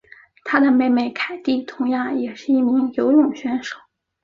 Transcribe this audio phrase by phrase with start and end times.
[0.43, 3.77] 她的妹妹凯蒂同样也是一名游泳选手。